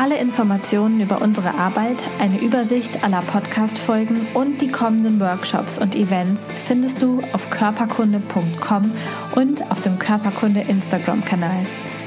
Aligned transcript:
Alle 0.00 0.16
Informationen 0.16 1.02
über 1.02 1.20
unsere 1.20 1.56
Arbeit, 1.56 2.02
eine 2.20 2.40
Übersicht 2.40 3.04
aller 3.04 3.20
Podcast-Folgen 3.20 4.26
und 4.32 4.62
die 4.62 4.70
kommenden 4.70 5.20
Workshops 5.20 5.76
und 5.76 5.94
Events 5.94 6.48
findest 6.50 7.02
du 7.02 7.22
auf 7.34 7.50
körperkunde.com 7.50 8.92
und 9.34 9.70
auf 9.70 9.82
dem 9.82 9.98
Körperkunde 9.98 10.62
Instagram-Kanal. 10.62 11.66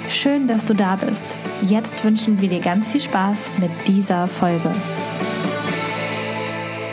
Schön, 0.10 0.48
dass 0.48 0.66
du 0.66 0.74
da 0.74 0.96
bist. 0.96 1.38
Jetzt 1.68 2.04
wünschen 2.04 2.42
wir 2.42 2.50
dir 2.50 2.62
ganz 2.62 2.88
viel 2.88 3.00
Spaß 3.02 3.50
mit 3.60 3.70
dieser 3.86 4.28
Folge. 4.28 4.74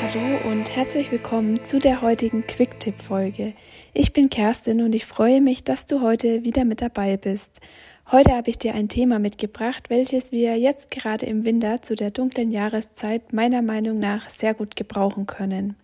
Hallo 0.02 0.52
und 0.52 0.76
herzlich 0.76 1.10
willkommen 1.10 1.64
zu 1.64 1.78
der 1.78 2.02
heutigen 2.02 2.46
Quick-Tipp-Folge. 2.46 3.54
Ich 3.94 4.12
bin 4.12 4.28
Kerstin 4.28 4.82
und 4.82 4.94
ich 4.94 5.06
freue 5.06 5.40
mich, 5.40 5.64
dass 5.64 5.86
du 5.86 6.02
heute 6.02 6.44
wieder 6.44 6.66
mit 6.66 6.82
dabei 6.82 7.16
bist. 7.16 7.60
Heute 8.12 8.34
habe 8.34 8.50
ich 8.50 8.58
dir 8.58 8.74
ein 8.74 8.88
Thema 8.88 9.20
mitgebracht, 9.20 9.88
welches 9.88 10.32
wir 10.32 10.58
jetzt 10.58 10.90
gerade 10.90 11.26
im 11.26 11.44
Winter 11.44 11.80
zu 11.80 11.94
der 11.94 12.10
dunklen 12.10 12.50
Jahreszeit 12.50 13.32
meiner 13.32 13.62
Meinung 13.62 14.00
nach 14.00 14.30
sehr 14.30 14.52
gut 14.52 14.74
gebrauchen 14.74 15.26
können. 15.26 15.76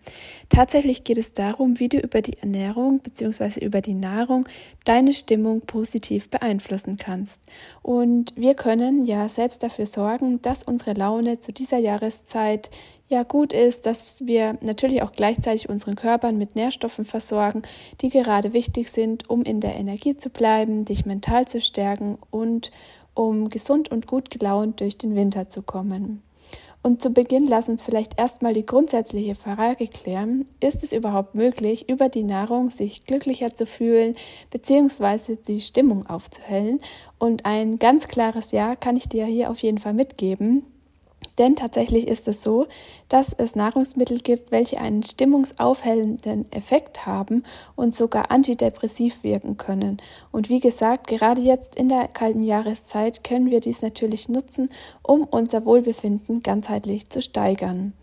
Tatsächlich 0.49 1.05
geht 1.05 1.17
es 1.17 1.31
darum, 1.31 1.79
wie 1.79 1.87
du 1.87 1.99
über 1.99 2.21
die 2.21 2.37
Ernährung 2.37 2.99
bzw. 2.99 3.63
über 3.63 3.79
die 3.79 3.93
Nahrung 3.93 4.45
deine 4.83 5.13
Stimmung 5.13 5.61
positiv 5.61 6.29
beeinflussen 6.29 6.97
kannst. 6.97 7.41
Und 7.81 8.33
wir 8.35 8.55
können 8.55 9.05
ja 9.05 9.29
selbst 9.29 9.63
dafür 9.63 9.85
sorgen, 9.85 10.41
dass 10.41 10.63
unsere 10.63 10.95
Laune 10.95 11.39
zu 11.39 11.53
dieser 11.53 11.77
Jahreszeit 11.77 12.69
ja 13.09 13.23
gut 13.23 13.53
ist, 13.53 13.85
dass 13.85 14.25
wir 14.25 14.57
natürlich 14.61 15.01
auch 15.01 15.11
gleichzeitig 15.11 15.69
unseren 15.69 15.95
Körpern 15.95 16.37
mit 16.37 16.55
Nährstoffen 16.55 17.05
versorgen, 17.05 17.61
die 18.01 18.09
gerade 18.09 18.53
wichtig 18.53 18.89
sind, 18.89 19.29
um 19.29 19.43
in 19.43 19.61
der 19.61 19.75
Energie 19.75 20.17
zu 20.17 20.29
bleiben, 20.29 20.85
dich 20.85 21.05
mental 21.05 21.47
zu 21.47 21.61
stärken 21.61 22.17
und 22.31 22.71
um 23.13 23.49
gesund 23.49 23.89
und 23.89 24.07
gut 24.07 24.29
gelaunt 24.29 24.81
durch 24.81 24.97
den 24.97 25.15
Winter 25.15 25.49
zu 25.49 25.61
kommen. 25.63 26.21
Und 26.83 27.01
zu 27.01 27.09
Beginn 27.09 27.47
lass 27.47 27.67
uns 27.67 27.83
vielleicht 27.83 28.17
erstmal 28.17 28.53
die 28.53 28.65
grundsätzliche 28.65 29.35
Frage 29.35 29.87
klären, 29.87 30.45
ist 30.59 30.83
es 30.83 30.93
überhaupt 30.93 31.35
möglich, 31.35 31.89
über 31.89 32.07
die 32.07 32.23
Nahrung 32.23 32.69
sich 32.69 33.05
glücklicher 33.05 33.53
zu 33.53 33.65
fühlen 33.65 34.15
bzw. 34.51 35.35
die 35.35 35.59
Stimmung 35.59 36.07
aufzuhellen? 36.07 36.79
Und 37.19 37.45
ein 37.45 37.79
ganz 37.79 38.07
klares 38.07 38.51
Ja 38.51 38.75
kann 38.75 38.95
ich 38.95 39.09
dir 39.09 39.25
hier 39.25 39.49
auf 39.49 39.59
jeden 39.59 39.79
Fall 39.79 39.93
mitgeben. 39.93 40.63
Denn 41.37 41.55
tatsächlich 41.55 42.07
ist 42.07 42.27
es 42.27 42.41
so, 42.41 42.67
dass 43.09 43.33
es 43.33 43.55
Nahrungsmittel 43.55 44.19
gibt, 44.19 44.51
welche 44.51 44.79
einen 44.79 45.03
stimmungsaufhellenden 45.03 46.51
Effekt 46.51 47.05
haben 47.05 47.43
und 47.75 47.95
sogar 47.95 48.31
antidepressiv 48.31 49.23
wirken 49.23 49.57
können. 49.57 50.01
Und 50.31 50.49
wie 50.49 50.59
gesagt, 50.59 51.07
gerade 51.07 51.41
jetzt 51.41 51.75
in 51.75 51.89
der 51.89 52.07
kalten 52.07 52.43
Jahreszeit 52.43 53.23
können 53.23 53.51
wir 53.51 53.59
dies 53.59 53.81
natürlich 53.81 54.29
nutzen, 54.29 54.69
um 55.03 55.23
unser 55.23 55.65
Wohlbefinden 55.65 56.41
ganzheitlich 56.41 57.09
zu 57.09 57.21
steigern. 57.21 57.93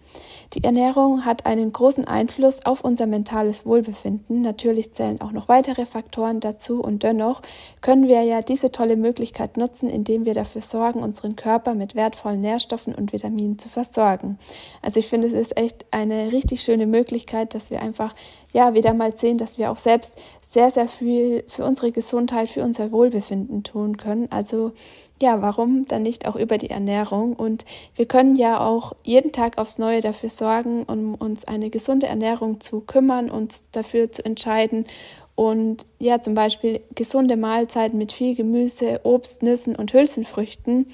Die 0.55 0.63
Ernährung 0.63 1.25
hat 1.25 1.47
einen 1.47 1.73
großen 1.73 2.07
Einfluss 2.07 2.65
auf 2.65 2.83
unser 2.83 3.07
mentales 3.07 3.67
Wohlbefinden. 3.67 4.41
Natürlich 4.41 4.93
zählen 4.93 5.21
auch 5.21 5.33
noch 5.33 5.49
weitere 5.49 5.87
Faktoren 5.87 6.41
dazu 6.41 6.81
und 6.81 7.03
dennoch 7.03 7.43
können 7.81 8.07
wir 8.07 8.23
ja 8.23 8.43
diese 8.43 8.71
tolle 8.71 8.97
Möglichkeit 8.97 9.57
nutzen, 9.57 9.89
indem 9.89 10.25
wir 10.25 10.35
dafür 10.35 10.61
sorgen, 10.61 11.03
unseren 11.03 11.35
Körper 11.35 11.75
mit 11.75 11.95
wertvollen 11.95 12.41
Nährstoffen 12.41 12.95
und 12.95 13.13
Vitaminen 13.13 13.59
zu 13.59 13.69
versorgen. 13.69 14.39
Also 14.83 15.01
ich 15.01 15.09
finde, 15.09 15.29
es 15.29 15.35
ist 15.35 15.57
echt 15.57 15.87
eine 15.91 16.33
richtig 16.33 16.63
schöne 16.63 16.87
Möglichkeit, 16.87 17.55
dass 17.55 17.71
wir 17.71 17.83
einfach 17.83 18.15
ja 18.55 18.73
wieder 18.73 18.95
mal 18.95 19.15
sehen, 19.15 19.37
dass 19.37 19.59
wir 19.59 19.71
auch 19.71 19.77
selbst 19.77 20.17
sehr, 20.51 20.71
sehr 20.71 20.89
viel 20.89 21.45
für 21.49 21.65
unsere 21.65 21.91
Gesundheit, 21.91 22.49
für 22.49 22.63
unser 22.63 22.93
Wohlbefinden 22.93 23.65
tun 23.65 23.97
können. 23.97 24.29
Also 24.31 24.73
ja, 25.21 25.43
warum 25.43 25.87
dann 25.87 26.03
nicht 26.03 26.27
auch 26.27 26.37
über 26.37 26.59
die 26.59 26.71
Ernährung? 26.71 27.35
Und 27.35 27.65
wir 27.97 28.07
können 28.07 28.37
ja 28.37 28.61
auch 28.61 28.93
jeden 29.03 29.33
Tag 29.33 29.59
aufs 29.59 29.79
Neue 29.79 30.01
dafür 30.01 30.29
sorgen, 30.29 30.85
um 30.85 31.15
uns 31.15 31.45
eine 31.45 31.71
gesunde 31.71 32.07
Ernährung 32.07 32.61
zu 32.61 32.81
kümmern, 32.81 33.31
uns 33.31 33.71
dafür 33.71 34.11
zu 34.11 34.25
entscheiden 34.25 34.87
und 35.37 35.85
ja, 35.99 36.23
zum 36.23 36.35
Beispiel 36.35 36.81
gesunde 36.95 37.37
Mahlzeiten 37.37 37.99
mit 37.99 38.13
viel 38.13 38.37
Gemüse, 38.37 39.01
Obst, 39.03 39.43
Nüssen 39.43 39.75
und 39.75 39.93
Hülsenfrüchten 39.93 40.87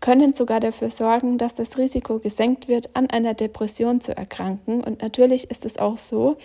können 0.00 0.32
sogar 0.32 0.60
dafür 0.60 0.88
sorgen, 0.88 1.36
dass 1.36 1.56
das 1.56 1.78
Risiko 1.78 2.20
gesenkt 2.20 2.68
wird, 2.68 2.90
an 2.94 3.10
einer 3.10 3.34
Depression 3.34 4.00
zu 4.00 4.16
erkranken. 4.16 4.84
Und 4.84 5.02
natürlich 5.02 5.50
ist 5.50 5.64
es 5.64 5.78
auch 5.78 5.98
so, 5.98 6.36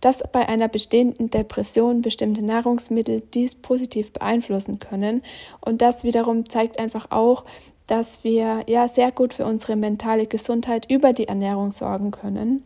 dass 0.00 0.22
bei 0.30 0.48
einer 0.48 0.68
bestehenden 0.68 1.30
Depression 1.30 2.00
bestimmte 2.00 2.42
Nahrungsmittel 2.42 3.22
dies 3.34 3.56
positiv 3.56 4.12
beeinflussen 4.12 4.78
können. 4.78 5.22
Und 5.60 5.82
das 5.82 6.04
wiederum 6.04 6.48
zeigt 6.48 6.78
einfach 6.78 7.10
auch, 7.10 7.44
dass 7.88 8.22
wir 8.22 8.62
ja 8.68 8.86
sehr 8.86 9.10
gut 9.10 9.34
für 9.34 9.46
unsere 9.46 9.74
mentale 9.74 10.28
Gesundheit 10.28 10.88
über 10.88 11.12
die 11.12 11.26
Ernährung 11.26 11.72
sorgen 11.72 12.12
können. 12.12 12.62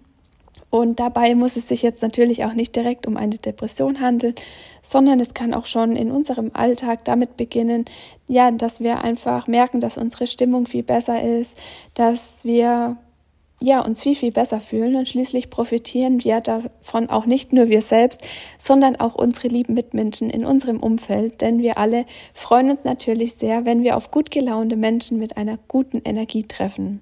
Und 0.74 0.98
dabei 0.98 1.36
muss 1.36 1.56
es 1.56 1.68
sich 1.68 1.82
jetzt 1.82 2.02
natürlich 2.02 2.44
auch 2.44 2.52
nicht 2.52 2.74
direkt 2.74 3.06
um 3.06 3.16
eine 3.16 3.36
Depression 3.38 4.00
handeln, 4.00 4.34
sondern 4.82 5.20
es 5.20 5.32
kann 5.32 5.54
auch 5.54 5.66
schon 5.66 5.94
in 5.94 6.10
unserem 6.10 6.50
Alltag 6.52 7.04
damit 7.04 7.36
beginnen, 7.36 7.84
ja, 8.26 8.50
dass 8.50 8.80
wir 8.80 9.04
einfach 9.04 9.46
merken, 9.46 9.78
dass 9.78 9.98
unsere 9.98 10.26
Stimmung 10.26 10.66
viel 10.66 10.82
besser 10.82 11.22
ist, 11.22 11.56
dass 11.94 12.44
wir 12.44 12.96
ja, 13.60 13.84
uns 13.84 14.02
viel, 14.02 14.16
viel 14.16 14.32
besser 14.32 14.58
fühlen 14.58 14.96
und 14.96 15.08
schließlich 15.08 15.48
profitieren 15.48 16.24
wir 16.24 16.40
davon 16.40 17.08
auch 17.08 17.24
nicht 17.24 17.52
nur 17.52 17.68
wir 17.68 17.80
selbst, 17.80 18.26
sondern 18.58 18.96
auch 18.96 19.14
unsere 19.14 19.46
lieben 19.46 19.74
Mitmenschen 19.74 20.28
in 20.28 20.44
unserem 20.44 20.80
Umfeld, 20.80 21.40
denn 21.40 21.60
wir 21.60 21.78
alle 21.78 22.04
freuen 22.32 22.72
uns 22.72 22.82
natürlich 22.82 23.34
sehr, 23.34 23.64
wenn 23.64 23.84
wir 23.84 23.96
auf 23.96 24.10
gut 24.10 24.32
gelaunte 24.32 24.74
Menschen 24.74 25.20
mit 25.20 25.36
einer 25.36 25.56
guten 25.68 26.02
Energie 26.04 26.42
treffen. 26.42 27.00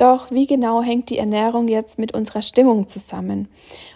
Doch 0.00 0.30
wie 0.30 0.46
genau 0.46 0.80
hängt 0.80 1.10
die 1.10 1.18
Ernährung 1.18 1.68
jetzt 1.68 1.98
mit 1.98 2.14
unserer 2.14 2.40
Stimmung 2.40 2.88
zusammen? 2.88 3.48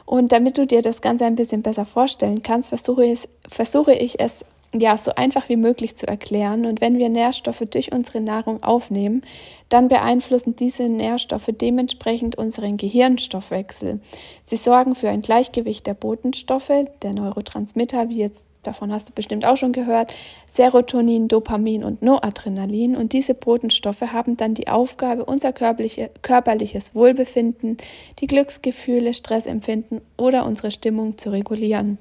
Und 0.04 0.32
damit 0.32 0.58
du 0.58 0.66
dir 0.66 0.82
das 0.82 1.00
Ganze 1.00 1.24
ein 1.24 1.34
bisschen 1.34 1.62
besser 1.62 1.86
vorstellen 1.86 2.42
kannst, 2.42 2.68
versuche, 2.68 3.06
es, 3.06 3.26
versuche 3.48 3.94
ich 3.94 4.20
es 4.20 4.44
ja 4.74 4.98
so 4.98 5.14
einfach 5.14 5.48
wie 5.48 5.56
möglich 5.56 5.96
zu 5.96 6.06
erklären. 6.06 6.66
Und 6.66 6.82
wenn 6.82 6.98
wir 6.98 7.08
Nährstoffe 7.08 7.62
durch 7.70 7.90
unsere 7.90 8.20
Nahrung 8.20 8.62
aufnehmen, 8.62 9.22
dann 9.70 9.88
beeinflussen 9.88 10.56
diese 10.56 10.90
Nährstoffe 10.90 11.48
dementsprechend 11.48 12.36
unseren 12.36 12.76
Gehirnstoffwechsel. 12.76 14.00
Sie 14.42 14.56
sorgen 14.56 14.94
für 14.94 15.08
ein 15.08 15.22
Gleichgewicht 15.22 15.86
der 15.86 15.94
Botenstoffe, 15.94 16.84
der 17.02 17.14
Neurotransmitter, 17.14 18.10
wie 18.10 18.18
jetzt 18.18 18.46
davon 18.66 18.92
hast 18.92 19.08
du 19.08 19.12
bestimmt 19.12 19.46
auch 19.46 19.56
schon 19.56 19.72
gehört, 19.72 20.12
Serotonin, 20.48 21.28
Dopamin 21.28 21.84
und 21.84 22.02
Noradrenalin. 22.02 22.96
Und 22.96 23.12
diese 23.12 23.34
Botenstoffe 23.34 24.00
haben 24.00 24.36
dann 24.36 24.54
die 24.54 24.68
Aufgabe, 24.68 25.24
unser 25.24 25.52
körperliche, 25.52 26.10
körperliches 26.22 26.94
Wohlbefinden, 26.94 27.76
die 28.18 28.26
Glücksgefühle, 28.26 29.14
Stressempfinden 29.14 30.00
oder 30.16 30.44
unsere 30.46 30.70
Stimmung 30.70 31.18
zu 31.18 31.30
regulieren. 31.30 31.98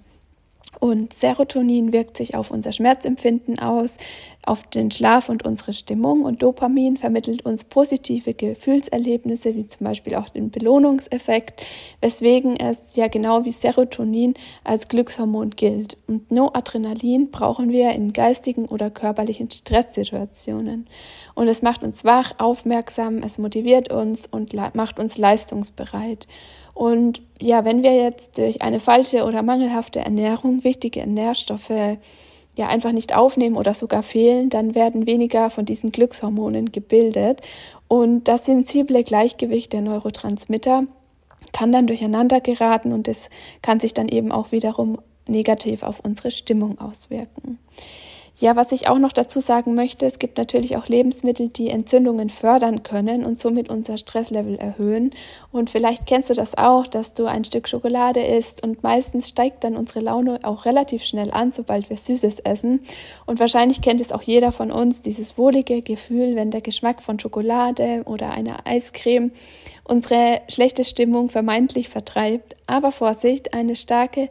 Und 0.79 1.13
Serotonin 1.13 1.93
wirkt 1.93 2.17
sich 2.17 2.35
auf 2.35 2.51
unser 2.51 2.71
Schmerzempfinden 2.71 3.59
aus, 3.59 3.97
auf 4.45 4.63
den 4.63 4.91
Schlaf 4.91 5.29
und 5.29 5.45
unsere 5.45 5.73
Stimmung. 5.73 6.23
Und 6.23 6.43
Dopamin 6.43 6.97
vermittelt 6.97 7.45
uns 7.45 7.63
positive 7.63 8.33
Gefühlserlebnisse, 8.33 9.55
wie 9.55 9.67
zum 9.67 9.85
Beispiel 9.85 10.15
auch 10.15 10.29
den 10.29 10.51
Belohnungseffekt, 10.51 11.61
weswegen 12.01 12.57
es 12.57 12.95
ja 12.95 13.07
genau 13.07 13.45
wie 13.45 13.51
Serotonin 13.51 14.33
als 14.63 14.87
Glückshormon 14.87 15.51
gilt. 15.51 15.97
Und 16.07 16.31
Noadrenalin 16.31 17.31
brauchen 17.31 17.71
wir 17.71 17.91
in 17.91 18.13
geistigen 18.13 18.65
oder 18.65 18.89
körperlichen 18.89 19.49
Stresssituationen. 19.49 20.87
Und 21.35 21.47
es 21.47 21.61
macht 21.61 21.83
uns 21.83 22.03
wach, 22.03 22.33
aufmerksam, 22.37 23.19
es 23.19 23.37
motiviert 23.37 23.91
uns 23.91 24.27
und 24.27 24.53
macht 24.75 24.99
uns 24.99 25.17
leistungsbereit. 25.17 26.27
Und 26.73 27.21
ja, 27.39 27.65
wenn 27.65 27.83
wir 27.83 27.95
jetzt 27.95 28.37
durch 28.37 28.61
eine 28.61 28.79
falsche 28.79 29.25
oder 29.25 29.43
mangelhafte 29.43 29.99
Ernährung 29.99 30.63
wichtige 30.63 31.05
Nährstoffe 31.07 31.97
ja 32.55 32.67
einfach 32.67 32.91
nicht 32.91 33.15
aufnehmen 33.15 33.57
oder 33.57 33.73
sogar 33.73 34.03
fehlen, 34.03 34.49
dann 34.49 34.75
werden 34.75 35.05
weniger 35.05 35.49
von 35.49 35.65
diesen 35.65 35.91
Glückshormonen 35.91 36.71
gebildet 36.71 37.41
und 37.87 38.27
das 38.27 38.45
sensible 38.45 39.03
Gleichgewicht 39.03 39.73
der 39.73 39.81
Neurotransmitter 39.81 40.83
kann 41.51 41.71
dann 41.71 41.87
durcheinander 41.87 42.41
geraten 42.41 42.91
und 42.91 43.07
es 43.07 43.29
kann 43.61 43.79
sich 43.79 43.93
dann 43.93 44.07
eben 44.07 44.31
auch 44.31 44.51
wiederum 44.51 44.99
negativ 45.27 45.83
auf 45.83 45.99
unsere 45.99 46.31
Stimmung 46.31 46.79
auswirken. 46.79 47.59
Ja, 48.39 48.55
was 48.55 48.71
ich 48.71 48.87
auch 48.87 48.97
noch 48.97 49.11
dazu 49.11 49.39
sagen 49.39 49.75
möchte, 49.75 50.07
es 50.07 50.17
gibt 50.17 50.39
natürlich 50.39 50.75
auch 50.75 50.87
Lebensmittel, 50.87 51.49
die 51.49 51.69
Entzündungen 51.69 52.29
fördern 52.29 52.81
können 52.81 53.23
und 53.23 53.37
somit 53.37 53.69
unser 53.69 53.95
Stresslevel 53.95 54.55
erhöhen. 54.55 55.11
Und 55.51 55.69
vielleicht 55.69 56.07
kennst 56.07 56.31
du 56.31 56.33
das 56.33 56.57
auch, 56.57 56.87
dass 56.87 57.13
du 57.13 57.27
ein 57.27 57.45
Stück 57.45 57.69
Schokolade 57.69 58.21
isst 58.21 58.63
und 58.63 58.81
meistens 58.81 59.29
steigt 59.29 59.63
dann 59.63 59.77
unsere 59.77 59.99
Laune 59.99 60.39
auch 60.41 60.65
relativ 60.65 61.03
schnell 61.03 61.29
an, 61.29 61.51
sobald 61.51 61.91
wir 61.91 61.97
Süßes 61.97 62.39
essen. 62.39 62.81
Und 63.27 63.39
wahrscheinlich 63.39 63.81
kennt 63.81 64.01
es 64.01 64.11
auch 64.11 64.23
jeder 64.23 64.51
von 64.51 64.71
uns, 64.71 65.01
dieses 65.01 65.37
wohlige 65.37 65.83
Gefühl, 65.83 66.35
wenn 66.35 66.49
der 66.49 66.61
Geschmack 66.61 67.03
von 67.03 67.19
Schokolade 67.19 68.01
oder 68.05 68.31
einer 68.31 68.65
Eiscreme 68.65 69.31
unsere 69.83 70.41
schlechte 70.47 70.85
Stimmung 70.85 71.29
vermeintlich 71.29 71.87
vertreibt. 71.87 72.55
Aber 72.65 72.91
Vorsicht, 72.91 73.53
eine 73.53 73.75
starke 73.75 74.29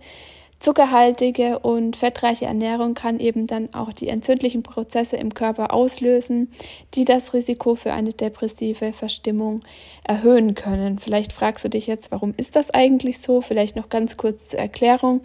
Zuckerhaltige 0.62 1.58
und 1.58 1.96
fettreiche 1.96 2.44
Ernährung 2.44 2.94
kann 2.94 3.18
eben 3.18 3.48
dann 3.48 3.74
auch 3.74 3.92
die 3.92 4.06
entzündlichen 4.06 4.62
Prozesse 4.62 5.16
im 5.16 5.34
Körper 5.34 5.74
auslösen, 5.74 6.52
die 6.94 7.04
das 7.04 7.34
Risiko 7.34 7.74
für 7.74 7.92
eine 7.92 8.10
depressive 8.10 8.92
Verstimmung 8.92 9.62
erhöhen 10.04 10.54
können. 10.54 11.00
Vielleicht 11.00 11.32
fragst 11.32 11.64
du 11.64 11.68
dich 11.68 11.88
jetzt, 11.88 12.12
warum 12.12 12.32
ist 12.36 12.54
das 12.54 12.70
eigentlich 12.70 13.18
so? 13.18 13.40
Vielleicht 13.40 13.74
noch 13.74 13.88
ganz 13.88 14.16
kurz 14.16 14.50
zur 14.50 14.60
Erklärung. 14.60 15.22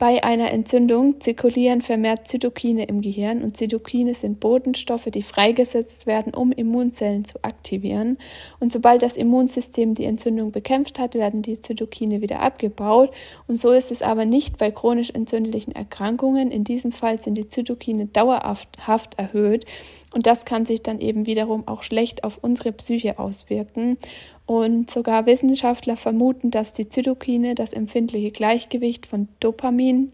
Bei 0.00 0.24
einer 0.24 0.50
Entzündung 0.50 1.20
zirkulieren 1.20 1.82
vermehrt 1.82 2.26
Zytokine 2.26 2.84
im 2.84 3.02
Gehirn 3.02 3.42
und 3.42 3.58
Zytokine 3.58 4.14
sind 4.14 4.40
Botenstoffe, 4.40 5.10
die 5.12 5.20
freigesetzt 5.20 6.06
werden, 6.06 6.32
um 6.32 6.52
Immunzellen 6.52 7.26
zu 7.26 7.44
aktivieren. 7.44 8.16
Und 8.60 8.72
sobald 8.72 9.02
das 9.02 9.18
Immunsystem 9.18 9.92
die 9.92 10.06
Entzündung 10.06 10.52
bekämpft 10.52 10.98
hat, 10.98 11.14
werden 11.14 11.42
die 11.42 11.60
Zytokine 11.60 12.22
wieder 12.22 12.40
abgebaut. 12.40 13.14
Und 13.46 13.56
so 13.56 13.72
ist 13.72 13.90
es 13.90 14.00
aber 14.00 14.24
nicht 14.24 14.56
bei 14.56 14.70
chronisch 14.70 15.10
entzündlichen 15.10 15.74
Erkrankungen. 15.74 16.50
In 16.50 16.64
diesem 16.64 16.92
Fall 16.92 17.20
sind 17.20 17.34
die 17.34 17.50
Zytokine 17.50 18.06
dauerhaft 18.06 19.18
erhöht 19.18 19.66
und 20.12 20.26
das 20.26 20.44
kann 20.44 20.66
sich 20.66 20.82
dann 20.82 21.00
eben 21.00 21.26
wiederum 21.26 21.66
auch 21.68 21.82
schlecht 21.82 22.24
auf 22.24 22.38
unsere 22.42 22.72
Psyche 22.72 23.18
auswirken. 23.18 23.96
Und 24.44 24.90
sogar 24.90 25.26
Wissenschaftler 25.26 25.96
vermuten, 25.96 26.50
dass 26.50 26.72
die 26.72 26.88
Zytokine 26.88 27.54
das 27.54 27.72
empfindliche 27.72 28.32
Gleichgewicht 28.32 29.06
von 29.06 29.28
Dopamin 29.38 30.10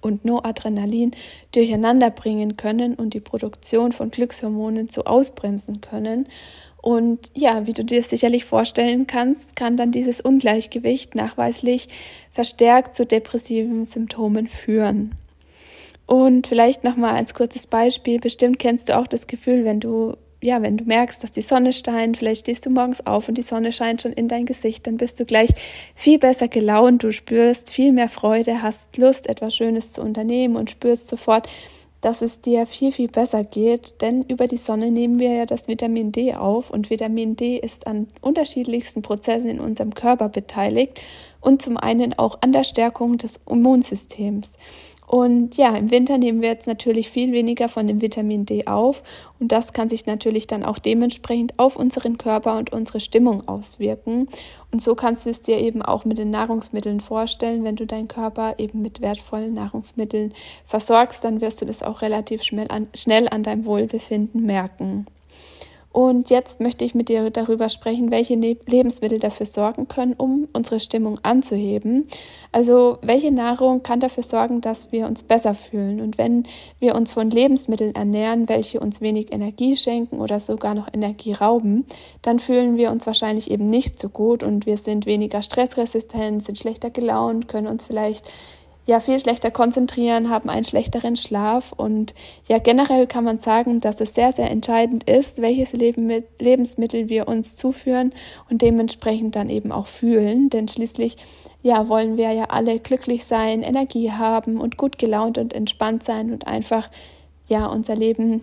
und 0.00 0.24
Noradrenalin 0.24 1.12
durcheinander 1.52 2.10
bringen 2.10 2.56
können 2.56 2.94
und 2.94 3.14
die 3.14 3.20
Produktion 3.20 3.92
von 3.92 4.10
Glückshormonen 4.10 4.88
so 4.88 5.04
ausbremsen 5.04 5.80
können. 5.80 6.26
Und 6.82 7.30
ja, 7.34 7.66
wie 7.66 7.74
du 7.74 7.84
dir 7.84 8.02
sicherlich 8.02 8.46
vorstellen 8.46 9.06
kannst, 9.06 9.54
kann 9.54 9.76
dann 9.76 9.92
dieses 9.92 10.20
Ungleichgewicht 10.20 11.14
nachweislich 11.14 11.88
verstärkt 12.30 12.96
zu 12.96 13.04
depressiven 13.04 13.84
Symptomen 13.84 14.48
führen. 14.48 15.12
Und 16.10 16.48
vielleicht 16.48 16.82
nochmal 16.82 17.14
als 17.14 17.34
kurzes 17.34 17.68
Beispiel, 17.68 18.18
bestimmt 18.18 18.58
kennst 18.58 18.88
du 18.88 18.98
auch 18.98 19.06
das 19.06 19.28
Gefühl, 19.28 19.64
wenn 19.64 19.78
du 19.78 20.16
ja, 20.42 20.60
wenn 20.60 20.76
du 20.76 20.84
merkst, 20.84 21.22
dass 21.22 21.30
die 21.30 21.40
Sonne 21.40 21.72
scheint, 21.72 22.16
vielleicht 22.16 22.40
stehst 22.40 22.66
du 22.66 22.70
morgens 22.70 23.06
auf 23.06 23.28
und 23.28 23.38
die 23.38 23.42
Sonne 23.42 23.72
scheint 23.72 24.02
schon 24.02 24.14
in 24.14 24.26
dein 24.26 24.44
Gesicht, 24.44 24.88
dann 24.88 24.96
bist 24.96 25.20
du 25.20 25.24
gleich 25.24 25.50
viel 25.94 26.18
besser 26.18 26.48
gelaunt, 26.48 27.04
du 27.04 27.12
spürst 27.12 27.70
viel 27.70 27.92
mehr 27.92 28.08
Freude, 28.08 28.60
hast 28.60 28.96
Lust, 28.96 29.28
etwas 29.28 29.54
Schönes 29.54 29.92
zu 29.92 30.02
unternehmen 30.02 30.56
und 30.56 30.70
spürst 30.70 31.06
sofort, 31.06 31.48
dass 32.00 32.22
es 32.22 32.40
dir 32.40 32.66
viel, 32.66 32.90
viel 32.90 33.08
besser 33.08 33.44
geht, 33.44 34.00
denn 34.00 34.22
über 34.22 34.48
die 34.48 34.56
Sonne 34.56 34.90
nehmen 34.90 35.20
wir 35.20 35.32
ja 35.32 35.46
das 35.46 35.68
Vitamin 35.68 36.10
D 36.10 36.34
auf 36.34 36.70
und 36.70 36.90
Vitamin 36.90 37.36
D 37.36 37.58
ist 37.58 37.86
an 37.86 38.08
unterschiedlichsten 38.20 39.02
Prozessen 39.02 39.50
in 39.50 39.60
unserem 39.60 39.94
Körper 39.94 40.28
beteiligt 40.28 41.00
und 41.40 41.62
zum 41.62 41.76
einen 41.76 42.18
auch 42.18 42.38
an 42.40 42.52
der 42.52 42.64
Stärkung 42.64 43.18
des 43.18 43.38
Immunsystems. 43.48 44.52
Und 45.10 45.56
ja, 45.56 45.74
im 45.76 45.90
Winter 45.90 46.18
nehmen 46.18 46.40
wir 46.40 46.50
jetzt 46.50 46.68
natürlich 46.68 47.10
viel 47.10 47.32
weniger 47.32 47.68
von 47.68 47.88
dem 47.88 48.00
Vitamin 48.00 48.46
D 48.46 48.68
auf 48.68 49.02
und 49.40 49.50
das 49.50 49.72
kann 49.72 49.88
sich 49.88 50.06
natürlich 50.06 50.46
dann 50.46 50.62
auch 50.62 50.78
dementsprechend 50.78 51.58
auf 51.58 51.74
unseren 51.74 52.16
Körper 52.16 52.56
und 52.56 52.72
unsere 52.72 53.00
Stimmung 53.00 53.48
auswirken. 53.48 54.28
Und 54.70 54.80
so 54.80 54.94
kannst 54.94 55.26
du 55.26 55.30
es 55.30 55.42
dir 55.42 55.58
eben 55.58 55.82
auch 55.82 56.04
mit 56.04 56.18
den 56.18 56.30
Nahrungsmitteln 56.30 57.00
vorstellen. 57.00 57.64
Wenn 57.64 57.74
du 57.74 57.86
deinen 57.86 58.06
Körper 58.06 58.54
eben 58.58 58.82
mit 58.82 59.00
wertvollen 59.00 59.52
Nahrungsmitteln 59.52 60.32
versorgst, 60.64 61.24
dann 61.24 61.40
wirst 61.40 61.60
du 61.60 61.66
das 61.66 61.82
auch 61.82 62.02
relativ 62.02 62.44
schnell 62.44 62.68
an, 62.68 62.86
schnell 62.94 63.28
an 63.28 63.42
deinem 63.42 63.64
Wohlbefinden 63.64 64.46
merken. 64.46 65.06
Und 65.92 66.30
jetzt 66.30 66.60
möchte 66.60 66.84
ich 66.84 66.94
mit 66.94 67.08
dir 67.08 67.30
darüber 67.30 67.68
sprechen, 67.68 68.12
welche 68.12 68.34
Lebensmittel 68.34 69.18
dafür 69.18 69.46
sorgen 69.46 69.88
können, 69.88 70.14
um 70.16 70.46
unsere 70.52 70.78
Stimmung 70.78 71.18
anzuheben. 71.24 72.06
Also 72.52 72.98
welche 73.02 73.32
Nahrung 73.32 73.82
kann 73.82 73.98
dafür 73.98 74.22
sorgen, 74.22 74.60
dass 74.60 74.92
wir 74.92 75.06
uns 75.06 75.24
besser 75.24 75.54
fühlen. 75.54 76.00
Und 76.00 76.16
wenn 76.16 76.44
wir 76.78 76.94
uns 76.94 77.10
von 77.10 77.28
Lebensmitteln 77.28 77.96
ernähren, 77.96 78.48
welche 78.48 78.78
uns 78.78 79.00
wenig 79.00 79.32
Energie 79.32 79.74
schenken 79.74 80.20
oder 80.20 80.38
sogar 80.38 80.74
noch 80.74 80.86
Energie 80.92 81.32
rauben, 81.32 81.84
dann 82.22 82.38
fühlen 82.38 82.76
wir 82.76 82.92
uns 82.92 83.06
wahrscheinlich 83.06 83.50
eben 83.50 83.68
nicht 83.68 83.98
so 83.98 84.08
gut 84.08 84.44
und 84.44 84.66
wir 84.66 84.76
sind 84.76 85.06
weniger 85.06 85.42
stressresistent, 85.42 86.44
sind 86.44 86.56
schlechter 86.56 86.90
gelaunt, 86.90 87.48
können 87.48 87.66
uns 87.66 87.84
vielleicht 87.84 88.30
ja 88.90 89.00
viel 89.00 89.20
schlechter 89.20 89.50
konzentrieren, 89.50 90.30
haben 90.30 90.50
einen 90.50 90.64
schlechteren 90.64 91.16
Schlaf 91.16 91.72
und 91.72 92.12
ja 92.48 92.58
generell 92.58 93.06
kann 93.06 93.24
man 93.24 93.38
sagen, 93.38 93.80
dass 93.80 94.00
es 94.00 94.14
sehr 94.14 94.32
sehr 94.32 94.50
entscheidend 94.50 95.04
ist, 95.04 95.40
welches 95.40 95.72
Leben 95.72 96.10
Lebensmittel 96.38 97.08
wir 97.08 97.28
uns 97.28 97.54
zuführen 97.56 98.12
und 98.50 98.62
dementsprechend 98.62 99.36
dann 99.36 99.48
eben 99.48 99.70
auch 99.70 99.86
fühlen, 99.86 100.50
denn 100.50 100.66
schließlich 100.66 101.16
ja 101.62 101.88
wollen 101.88 102.16
wir 102.16 102.32
ja 102.32 102.46
alle 102.48 102.80
glücklich 102.80 103.24
sein, 103.24 103.62
Energie 103.62 104.10
haben 104.10 104.60
und 104.60 104.76
gut 104.76 104.98
gelaunt 104.98 105.38
und 105.38 105.54
entspannt 105.54 106.02
sein 106.02 106.32
und 106.32 106.48
einfach 106.48 106.90
ja 107.46 107.66
unser 107.66 107.94
Leben 107.94 108.42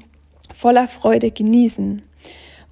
voller 0.54 0.88
Freude 0.88 1.30
genießen. 1.30 2.07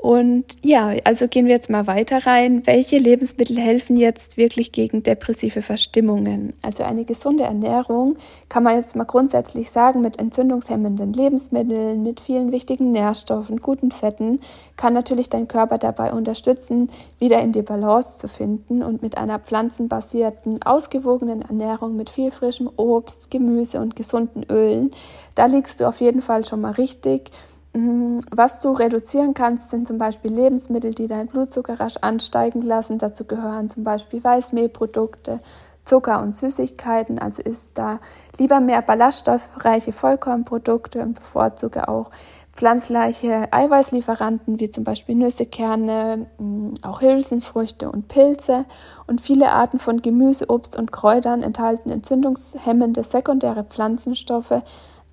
Und 0.06 0.58
ja, 0.62 0.94
also 1.04 1.28
gehen 1.28 1.48
wir 1.48 1.56
jetzt 1.56 1.72
mal 1.72 1.88
weiter 1.88 2.28
rein. 2.28 2.68
Welche 2.68 3.00
Lebensmittel 3.00 3.58
helfen 3.58 3.98
jetzt 3.98 4.38
wirklich 4.38 4.72
gegen 4.72 5.02
depressive 5.02 5.64
Verstimmungen? 5.64 6.54
Also 6.62 6.84
eine 6.84 7.06
gesunde 7.06 7.46
Ernährung 7.46 8.16
kann 8.48 8.62
man 8.62 8.76
jetzt 8.76 8.96
mal 8.96 9.06
grundsätzlich 9.06 9.72
sagen, 9.72 10.02
mit 10.02 10.20
entzündungshemmenden 10.20 11.12
Lebensmitteln, 11.12 12.04
mit 12.04 12.20
vielen 12.20 12.52
wichtigen 12.52 12.92
Nährstoffen, 12.92 13.62
guten 13.62 13.90
Fetten, 13.90 14.42
kann 14.78 14.94
natürlich 14.94 15.30
dein 15.30 15.48
Körper 15.48 15.80
dabei 15.80 16.14
unterstützen, 16.14 16.92
wieder 17.18 17.42
in 17.42 17.52
die 17.52 17.64
Balance 17.64 18.20
zu 18.20 18.28
finden 18.28 18.84
und 18.84 19.02
mit 19.02 19.18
einer 19.18 19.40
pflanzenbasierten, 19.40 20.62
ausgewogenen 20.62 21.42
Ernährung 21.42 21.96
mit 21.96 22.12
viel 22.12 22.30
frischem 22.30 22.70
Obst, 22.76 23.32
Gemüse 23.32 23.80
und 23.80 23.96
gesunden 23.96 24.44
Ölen, 24.52 24.92
da 25.34 25.48
liegst 25.48 25.80
du 25.80 25.88
auf 25.88 26.00
jeden 26.00 26.22
Fall 26.22 26.46
schon 26.46 26.62
mal 26.62 26.74
richtig. 26.74 27.32
Mm, 27.76 28.20
was 28.32 28.62
du 28.62 28.72
reduzieren 28.72 29.34
kannst, 29.34 29.70
sind 29.70 29.86
zum 29.86 29.98
Beispiel 29.98 30.32
Lebensmittel, 30.32 30.94
die 30.94 31.08
deinen 31.08 31.28
Blutzucker 31.28 31.78
rasch 31.78 31.98
ansteigen 32.00 32.62
lassen. 32.62 33.00
Dazu 33.00 33.26
gehören 33.26 33.70
zum 33.70 33.84
Beispiel 33.84 34.24
Weißmehlprodukte, 34.24 35.40
Zucker 35.84 36.22
und 36.22 36.38
Süßigkeiten. 36.38 37.20
Also 37.20 37.42
isst 37.42 37.78
da 37.78 38.00
lieber 38.40 38.62
mehr 38.62 38.82
ballaststoffreiche 38.82 39.92
Vollkornprodukte 39.92 41.02
und 41.02 41.16
bevorzuge 41.16 41.90
auch 41.90 42.12
pflanzliche 42.54 43.52
Eiweißlieferanten 43.52 44.58
wie 44.62 44.70
zum 44.70 44.86
Beispiel 44.86 45.16
Nüsse, 45.16 45.46
Kerne, 45.46 46.28
mm, 46.38 46.76
auch 46.82 47.02
Hülsenfrüchte 47.02 47.92
und 47.92 48.08
Pilze. 48.08 48.64
Und 49.06 49.20
viele 49.20 49.52
Arten 49.52 49.80
von 49.80 50.02
Gemüse, 50.02 50.50
Obst 50.50 50.78
und 50.78 50.94
Kräutern 50.94 51.44
enthalten 51.44 51.90
entzündungshemmende 51.90 53.04
sekundäre 53.04 53.66
Pflanzenstoffe, 53.66 54.64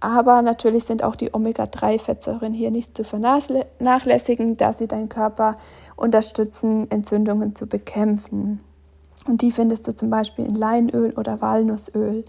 aber 0.02 0.42
natürlich 0.42 0.82
sind 0.82 1.04
auch 1.04 1.14
die 1.14 1.32
Omega-3-Fettsäuren 1.32 2.52
hier 2.52 2.72
nicht 2.72 2.96
zu 2.96 3.04
vernachlässigen, 3.04 4.56
da 4.56 4.72
sie 4.72 4.88
deinen 4.88 5.08
Körper 5.08 5.56
unterstützen, 5.94 6.90
Entzündungen 6.90 7.54
zu 7.54 7.68
bekämpfen. 7.68 8.60
Und 9.28 9.42
die 9.42 9.52
findest 9.52 9.86
du 9.86 9.94
zum 9.94 10.10
Beispiel 10.10 10.44
in 10.46 10.56
Leinöl 10.56 11.12
oder 11.12 11.40
Walnussöl. 11.40 12.24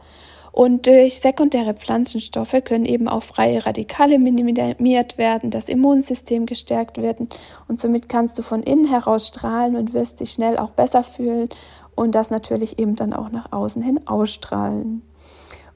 Und 0.51 0.85
durch 0.85 1.19
sekundäre 1.19 1.73
Pflanzenstoffe 1.73 2.63
können 2.63 2.85
eben 2.85 3.07
auch 3.07 3.23
freie 3.23 3.65
Radikale 3.65 4.19
minimiert 4.19 5.17
werden, 5.17 5.49
das 5.49 5.67
Immunsystem 5.67 6.45
gestärkt 6.45 7.01
werden 7.01 7.27
und 7.67 7.79
somit 7.79 8.07
kannst 8.07 8.37
du 8.37 8.43
von 8.43 8.61
innen 8.61 8.85
heraus 8.85 9.29
strahlen 9.29 9.75
und 9.75 9.95
wirst 9.95 10.19
dich 10.19 10.31
schnell 10.31 10.59
auch 10.59 10.69
besser 10.69 11.03
fühlen 11.03 11.49
und 11.95 12.13
das 12.13 12.29
natürlich 12.29 12.77
eben 12.77 12.95
dann 12.95 13.13
auch 13.13 13.31
nach 13.31 13.51
außen 13.51 13.81
hin 13.81 14.07
ausstrahlen. 14.07 15.01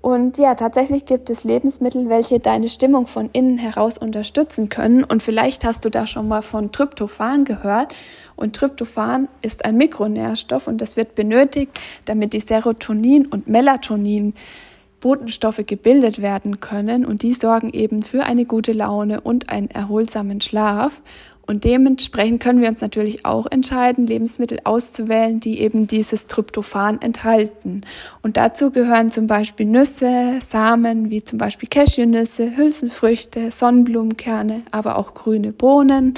Und 0.07 0.37
ja, 0.37 0.55
tatsächlich 0.55 1.03
gibt 1.03 1.29
es 1.29 1.43
Lebensmittel, 1.43 2.07
welche 2.07 2.39
deine 2.39 2.69
Stimmung 2.69 3.07
von 3.07 3.29
innen 3.33 3.57
heraus 3.57 3.97
unterstützen 3.97 4.69
können. 4.69 5.03
Und 5.03 5.21
vielleicht 5.21 5.65
hast 5.65 5.83
du 5.83 5.89
da 5.89 6.07
schon 6.07 6.29
mal 6.29 6.43
von 6.43 6.71
Tryptophan 6.71 7.43
gehört. 7.43 7.93
Und 8.37 8.55
Tryptophan 8.55 9.27
ist 9.41 9.65
ein 9.65 9.75
Mikronährstoff 9.75 10.67
und 10.67 10.79
das 10.79 10.95
wird 10.95 11.13
benötigt, 11.15 11.77
damit 12.05 12.31
die 12.31 12.39
Serotonin 12.39 13.25
und 13.25 13.49
Melatonin 13.49 14.33
Botenstoffe 15.01 15.63
gebildet 15.65 16.21
werden 16.21 16.61
können 16.61 17.05
und 17.05 17.21
die 17.21 17.33
sorgen 17.33 17.71
eben 17.71 18.01
für 18.01 18.23
eine 18.23 18.45
gute 18.45 18.71
Laune 18.71 19.19
und 19.19 19.49
einen 19.49 19.69
erholsamen 19.69 20.39
Schlaf. 20.39 21.01
Und 21.47 21.63
dementsprechend 21.63 22.43
können 22.43 22.61
wir 22.61 22.67
uns 22.67 22.81
natürlich 22.81 23.25
auch 23.25 23.47
entscheiden, 23.49 24.05
Lebensmittel 24.05 24.59
auszuwählen, 24.65 25.39
die 25.39 25.61
eben 25.61 25.87
dieses 25.87 26.27
Tryptophan 26.27 27.01
enthalten. 27.01 27.81
Und 28.21 28.35
dazu 28.35 28.69
gehören 28.69 29.11
zum 29.11 29.27
Beispiel 29.27 29.65
Nüsse, 29.65 30.39
Samen, 30.45 31.09
wie 31.09 31.23
zum 31.23 31.39
Beispiel 31.39 31.69
Cashewnüsse, 31.69 32.57
Hülsenfrüchte, 32.57 33.51
Sonnenblumenkerne, 33.51 34.63
aber 34.71 34.97
auch 34.97 35.13
grüne 35.13 35.53
Bohnen 35.53 36.15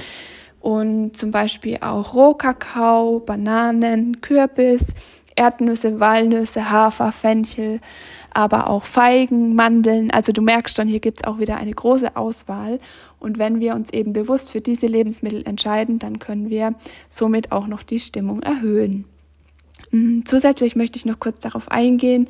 und 0.62 1.16
zum 1.16 1.32
Beispiel 1.32 1.78
auch 1.82 2.16
Rohkakao, 2.16 3.20
Bananen, 3.20 4.22
Kürbis, 4.22 4.94
Erdnüsse, 5.36 6.00
Walnüsse, 6.00 6.70
Hafer, 6.70 7.12
Fenchel, 7.12 7.80
aber 8.32 8.68
auch 8.68 8.84
Feigen, 8.84 9.56
Mandeln. 9.56 10.12
Also 10.12 10.32
du 10.32 10.42
merkst 10.42 10.76
schon, 10.76 10.88
hier 10.88 11.00
gibt 11.00 11.20
es 11.20 11.24
auch 11.28 11.40
wieder 11.40 11.58
eine 11.58 11.72
große 11.72 12.16
Auswahl. 12.16 12.80
Und 13.20 13.38
wenn 13.38 13.60
wir 13.60 13.76
uns 13.76 13.92
eben 13.92 14.14
bewusst 14.14 14.52
für 14.52 14.62
diese 14.62 14.88
Lebensmittel 14.88 15.44
entscheiden, 15.46 16.00
dann 16.00 16.20
können 16.20 16.50
wir 16.50 16.76
somit 17.10 17.52
auch 17.52 17.68
noch 17.68 17.84
die 17.84 18.00
Stimmung 18.00 18.42
erhöhen. 18.42 19.06
Mm, 19.92 20.22
zusätzlich 20.26 20.76
möchte 20.76 20.98
ich 20.98 21.06
noch 21.06 21.20
kurz 21.20 21.40
darauf 21.40 21.70
eingehen, 21.70 22.28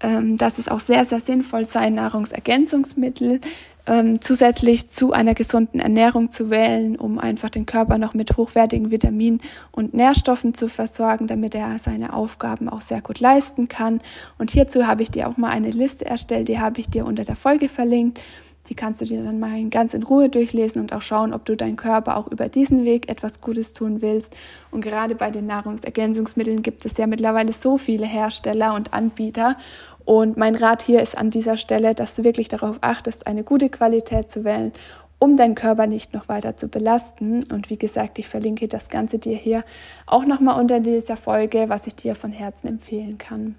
ähm, 0.00 0.36
dass 0.36 0.58
es 0.58 0.68
auch 0.68 0.80
sehr, 0.80 1.04
sehr 1.04 1.20
sinnvoll 1.20 1.64
sei, 1.64 1.90
Nahrungsergänzungsmittel 1.90 3.40
ähm, 3.86 4.20
zusätzlich 4.20 4.88
zu 4.88 5.12
einer 5.12 5.34
gesunden 5.34 5.80
Ernährung 5.80 6.30
zu 6.30 6.50
wählen, 6.50 6.96
um 6.96 7.18
einfach 7.18 7.50
den 7.50 7.66
Körper 7.66 7.98
noch 7.98 8.14
mit 8.14 8.36
hochwertigen 8.36 8.90
Vitaminen 8.90 9.40
und 9.70 9.94
Nährstoffen 9.94 10.54
zu 10.54 10.68
versorgen, 10.68 11.26
damit 11.26 11.54
er 11.54 11.78
seine 11.78 12.12
Aufgaben 12.12 12.68
auch 12.68 12.80
sehr 12.80 13.00
gut 13.00 13.20
leisten 13.20 13.68
kann. 13.68 14.00
Und 14.38 14.50
hierzu 14.50 14.86
habe 14.86 15.02
ich 15.02 15.10
dir 15.10 15.28
auch 15.28 15.36
mal 15.36 15.50
eine 15.50 15.70
Liste 15.70 16.04
erstellt, 16.04 16.48
die 16.48 16.58
habe 16.58 16.80
ich 16.80 16.88
dir 16.88 17.06
unter 17.06 17.24
der 17.24 17.36
Folge 17.36 17.68
verlinkt. 17.68 18.20
Die 18.68 18.74
kannst 18.74 19.00
du 19.00 19.04
dir 19.04 19.22
dann 19.22 19.38
mal 19.38 19.62
ganz 19.70 19.94
in 19.94 20.02
Ruhe 20.02 20.28
durchlesen 20.28 20.80
und 20.80 20.92
auch 20.92 21.02
schauen, 21.02 21.32
ob 21.32 21.44
du 21.44 21.56
deinem 21.56 21.76
Körper 21.76 22.16
auch 22.16 22.26
über 22.28 22.48
diesen 22.48 22.84
Weg 22.84 23.08
etwas 23.08 23.40
Gutes 23.40 23.72
tun 23.72 24.02
willst. 24.02 24.36
Und 24.70 24.80
gerade 24.80 25.14
bei 25.14 25.30
den 25.30 25.46
Nahrungsergänzungsmitteln 25.46 26.62
gibt 26.62 26.84
es 26.84 26.96
ja 26.96 27.06
mittlerweile 27.06 27.52
so 27.52 27.78
viele 27.78 28.06
Hersteller 28.06 28.74
und 28.74 28.92
Anbieter. 28.92 29.56
Und 30.04 30.36
mein 30.36 30.54
Rat 30.54 30.82
hier 30.82 31.02
ist 31.02 31.16
an 31.16 31.30
dieser 31.30 31.56
Stelle, 31.56 31.94
dass 31.94 32.14
du 32.14 32.24
wirklich 32.24 32.48
darauf 32.48 32.78
achtest, 32.80 33.26
eine 33.26 33.44
gute 33.44 33.68
Qualität 33.68 34.30
zu 34.30 34.44
wählen, 34.44 34.72
um 35.18 35.36
deinen 35.36 35.54
Körper 35.54 35.86
nicht 35.86 36.12
noch 36.12 36.28
weiter 36.28 36.56
zu 36.56 36.68
belasten. 36.68 37.44
Und 37.52 37.70
wie 37.70 37.78
gesagt, 37.78 38.18
ich 38.18 38.28
verlinke 38.28 38.68
das 38.68 38.88
Ganze 38.88 39.18
dir 39.18 39.36
hier 39.36 39.64
auch 40.06 40.24
nochmal 40.24 40.60
unter 40.60 40.80
dieser 40.80 41.16
Folge, 41.16 41.64
was 41.68 41.86
ich 41.86 41.96
dir 41.96 42.14
von 42.14 42.32
Herzen 42.32 42.68
empfehlen 42.68 43.18
kann. 43.18 43.56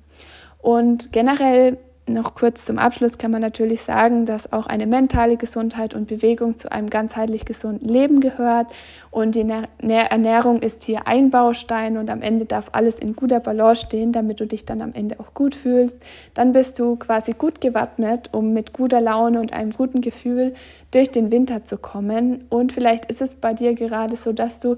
Und 0.59 1.11
generell 1.11 1.77
noch 2.07 2.35
kurz 2.35 2.65
zum 2.65 2.77
Abschluss 2.77 3.17
kann 3.17 3.31
man 3.31 3.41
natürlich 3.41 3.81
sagen, 3.81 4.25
dass 4.25 4.53
auch 4.53 4.65
eine 4.65 4.87
mentale 4.87 5.37
Gesundheit 5.37 5.93
und 5.93 6.07
Bewegung 6.07 6.57
zu 6.57 6.71
einem 6.71 6.89
ganzheitlich 6.89 7.45
gesunden 7.45 7.87
Leben 7.87 8.21
gehört. 8.21 8.67
Und 9.11 9.35
die 9.35 9.45
Ernährung 9.89 10.61
ist 10.61 10.83
hier 10.83 11.05
ein 11.07 11.29
Baustein 11.29 11.97
und 11.97 12.09
am 12.09 12.21
Ende 12.21 12.45
darf 12.45 12.69
alles 12.71 12.99
in 12.99 13.15
guter 13.15 13.39
Balance 13.39 13.85
stehen, 13.85 14.11
damit 14.11 14.39
du 14.39 14.47
dich 14.47 14.65
dann 14.65 14.81
am 14.81 14.93
Ende 14.93 15.19
auch 15.19 15.33
gut 15.33 15.53
fühlst. 15.53 16.01
Dann 16.33 16.53
bist 16.53 16.79
du 16.79 16.95
quasi 16.95 17.33
gut 17.33 17.61
gewappnet, 17.61 18.29
um 18.31 18.53
mit 18.53 18.73
guter 18.73 19.01
Laune 19.01 19.39
und 19.39 19.53
einem 19.53 19.71
guten 19.71 20.01
Gefühl 20.01 20.53
durch 20.91 21.11
den 21.11 21.29
Winter 21.29 21.63
zu 21.63 21.77
kommen. 21.77 22.45
Und 22.49 22.71
vielleicht 22.71 23.05
ist 23.05 23.21
es 23.21 23.35
bei 23.35 23.53
dir 23.53 23.73
gerade 23.75 24.15
so, 24.15 24.31
dass 24.31 24.59
du 24.59 24.77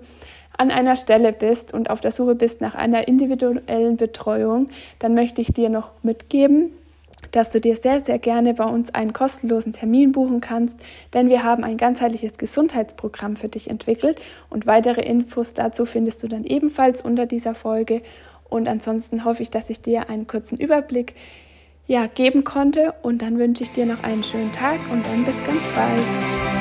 an 0.57 0.71
einer 0.71 0.98
Stelle 0.98 1.31
bist 1.31 1.74
und 1.74 1.89
auf 1.89 2.01
der 2.01 2.12
Suche 2.12 2.36
bist 2.36 2.59
nach 2.59 2.75
einer 2.75 3.07
individuellen 3.07 3.95
Betreuung, 3.95 4.67
dann 5.00 5.13
möchte 5.13 5.39
ich 5.39 5.53
dir 5.53 5.69
noch 5.69 5.91
mitgeben, 6.03 6.71
dass 7.31 7.51
du 7.51 7.59
dir 7.59 7.75
sehr, 7.75 8.03
sehr 8.03 8.19
gerne 8.19 8.53
bei 8.53 8.65
uns 8.65 8.93
einen 8.93 9.13
kostenlosen 9.13 9.73
Termin 9.73 10.11
buchen 10.11 10.41
kannst, 10.41 10.79
denn 11.13 11.29
wir 11.29 11.43
haben 11.43 11.63
ein 11.63 11.77
ganzheitliches 11.77 12.38
Gesundheitsprogramm 12.38 13.35
für 13.35 13.49
dich 13.49 13.69
entwickelt 13.69 14.21
und 14.49 14.65
weitere 14.65 15.01
Infos 15.01 15.53
dazu 15.53 15.85
findest 15.85 16.23
du 16.23 16.27
dann 16.27 16.43
ebenfalls 16.43 17.01
unter 17.01 17.25
dieser 17.25 17.55
Folge. 17.55 18.01
Und 18.49 18.67
ansonsten 18.67 19.25
hoffe 19.25 19.43
ich, 19.43 19.51
dass 19.51 19.69
ich 19.69 19.81
dir 19.81 20.09
einen 20.09 20.25
kurzen 20.25 20.57
Überblick 20.57 21.13
ja, 21.85 22.07
geben 22.07 22.43
konnte 22.43 22.93
und 23.01 23.21
dann 23.21 23.39
wünsche 23.39 23.63
ich 23.63 23.71
dir 23.71 23.85
noch 23.85 24.03
einen 24.03 24.23
schönen 24.23 24.51
Tag 24.51 24.79
und 24.91 25.05
dann 25.05 25.25
bis 25.25 25.35
ganz 25.43 25.67
bald. 25.75 26.59